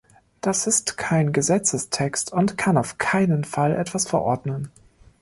[0.41, 4.71] Das ist kein Gesetzestext und kann auf keinen Fall etwas verordnen.